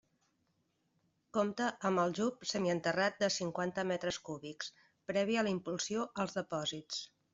Compta 1.37 1.67
amb 1.89 2.03
aljub 2.03 2.47
semienterrat 2.53 3.21
de 3.25 3.29
cinquanta 3.35 3.85
metres 3.91 4.19
cúbics, 4.31 4.73
previ 5.13 5.39
a 5.39 5.45
la 5.49 5.53
impulsió 5.57 6.09
als 6.25 6.39
depòsits. 6.41 7.05